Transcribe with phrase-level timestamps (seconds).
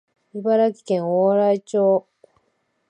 [0.33, 2.07] 茨城県大洗町